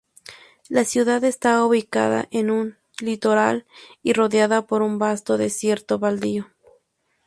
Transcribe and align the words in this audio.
La 0.67 0.83
ciudad 0.83 1.23
está 1.23 1.63
ubicada 1.63 2.27
en 2.31 2.49
un 2.49 2.79
litoral 3.01 3.67
y 4.01 4.13
rodeada 4.13 4.65
por 4.65 4.81
un 4.81 4.97
vasto 4.97 5.37
desierto 5.37 5.99
baldío. 5.99 6.47